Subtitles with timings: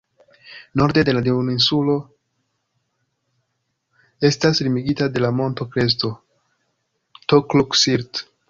[0.79, 1.97] Norde la duoninsulo
[4.31, 6.15] estas limigita de la monto-kresto
[7.35, 8.29] "Tokluk-Sirt".